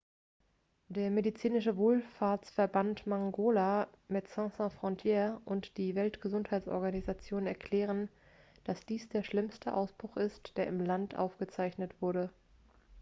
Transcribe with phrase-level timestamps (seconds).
[0.87, 8.09] der medizinische wohlfahrtsverband mangola medecines sans frontieres und die weltgesundheitsorganisation erklären
[8.63, 12.31] dass dies der schlimmste ausbruch ist der im land aufgezeichnet wurde